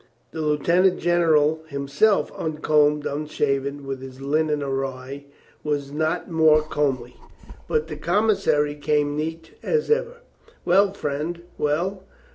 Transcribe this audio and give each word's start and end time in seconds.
The 0.31 0.41
lieutenant 0.41 0.97
general 0.99 1.61
him 1.67 1.87
self, 1.87 2.31
uncombed, 2.35 3.05
unshaven, 3.05 3.85
with 3.85 4.01
his 4.01 4.19
linen 4.19 4.63
awry, 4.63 5.25
was 5.63 5.91
not 5.91 6.27
more 6.27 6.63
comely. 6.63 7.17
But 7.67 7.85
the 7.85 7.97
commissary 7.97 8.73
came 8.73 9.15
neat 9.15 9.51
as 9.61 9.91
ever. 9.91 10.21
"Well, 10.65 10.91
friend, 10.93 11.43
well? 11.59 12.03